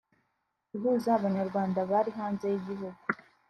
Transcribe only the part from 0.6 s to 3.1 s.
guhuza Abanyarwanda bari hanze y’igihugu